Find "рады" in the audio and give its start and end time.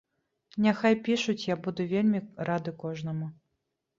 2.51-2.71